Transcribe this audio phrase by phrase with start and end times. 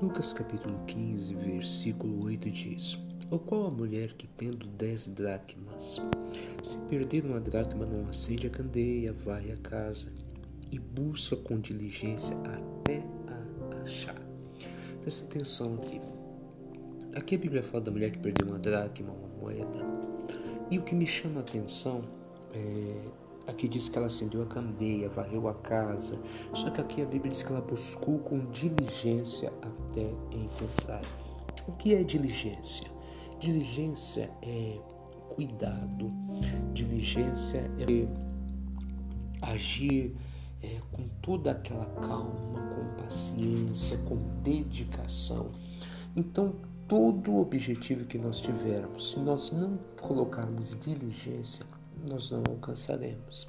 [0.00, 2.98] Lucas capítulo 15, versículo 8 diz:
[3.30, 6.02] Ou qual a mulher que tendo dez dracmas,
[6.62, 10.12] se perder uma dracma, não acende a candeia, vai à casa
[10.70, 14.20] e busca com diligência até a achar.
[15.00, 15.98] Presta atenção aqui.
[17.14, 19.86] Aqui a Bíblia fala da mulher que perdeu uma dracma, uma moeda.
[20.70, 22.04] E o que me chama a atenção
[22.52, 26.18] é Aqui diz que ela acendeu a candeia, varreu a casa.
[26.52, 31.02] Só que aqui a Bíblia diz que ela buscou com diligência até encontrar.
[31.68, 32.86] O que é diligência?
[33.38, 34.78] Diligência é
[35.34, 36.10] cuidado,
[36.72, 38.08] diligência é
[39.42, 40.16] agir
[40.62, 45.50] é, com toda aquela calma, com paciência, com dedicação.
[46.16, 46.54] Então,
[46.88, 51.64] todo o objetivo que nós tivermos, se nós não colocarmos diligência,
[52.10, 53.48] nós não alcançaremos.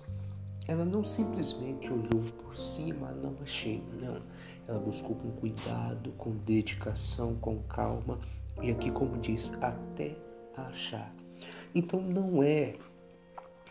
[0.67, 4.21] Ela não simplesmente olhou por cima, não achei, não.
[4.67, 8.19] Ela buscou com cuidado, com dedicação, com calma
[8.61, 10.15] e aqui, como diz, até
[10.55, 11.13] achar.
[11.73, 12.75] Então não é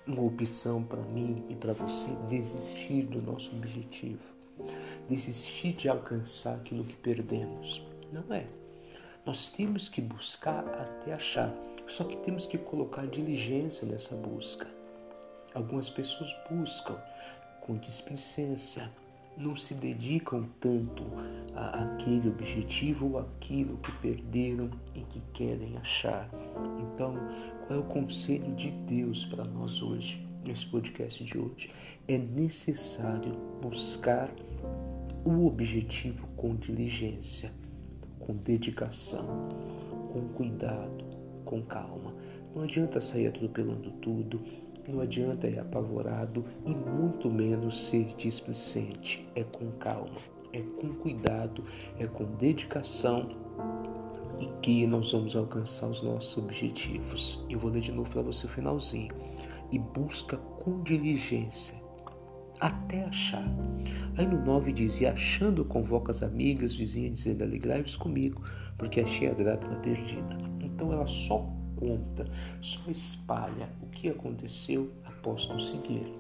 [0.07, 4.23] uma opção para mim e para você desistir do nosso objetivo,
[5.09, 7.83] desistir de alcançar aquilo que perdemos.
[8.13, 8.47] Não é.
[9.25, 11.53] Nós temos que buscar até achar,
[11.87, 14.67] só que temos que colocar diligência nessa busca.
[15.55, 17.01] Algumas pessoas buscam
[17.61, 18.91] com displicência,
[19.37, 21.03] não se dedicam tanto
[21.55, 26.29] a aquele objetivo ou aquilo que perderam e que querem achar.
[26.81, 27.15] Então,
[27.67, 31.71] qual é o conselho de Deus para nós hoje, nesse podcast de hoje?
[32.07, 34.31] É necessário buscar
[35.25, 37.51] o objetivo com diligência,
[38.21, 39.49] com dedicação,
[40.13, 41.16] com cuidado,
[41.47, 42.13] com calma.
[42.55, 44.41] Não adianta sair atropelando tudo,
[44.87, 49.27] não adianta ir apavorado e muito menos ser displicente.
[49.35, 50.19] É com calma,
[50.53, 51.65] é com cuidado,
[51.99, 53.31] é com dedicação
[54.39, 57.45] e que nós vamos alcançar os nossos objetivos.
[57.49, 59.15] Eu vou ler de novo para você o finalzinho.
[59.73, 61.75] E busca com diligência
[62.61, 63.45] até achar.
[64.17, 68.43] Aí no 9 dizia: Achando, convoca as amigas, vizinhas, dizendo: Alegrai-vos comigo,
[68.79, 70.56] porque achei a dracma perdida.
[70.77, 71.39] Então ela só
[71.75, 76.15] conta, só espalha o que aconteceu após conseguir.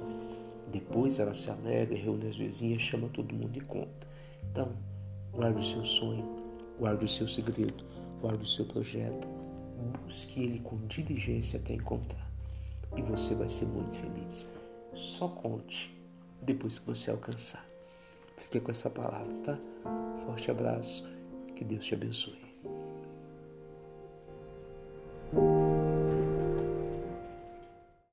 [0.72, 4.06] Depois ela se alegra, reúne as vizinhas, chama todo mundo e conta.
[4.50, 4.72] Então,
[5.30, 6.24] guarde o seu sonho,
[6.78, 7.84] guarde o seu segredo,
[8.22, 9.28] guarde o seu projeto,
[10.02, 12.26] busque ele com diligência até encontrar.
[12.96, 14.50] E você vai ser muito feliz.
[14.94, 15.94] Só conte
[16.40, 17.64] depois que você alcançar.
[18.38, 19.58] Fique com essa palavra, tá?
[20.24, 21.06] Forte abraço,
[21.54, 22.45] que Deus te abençoe.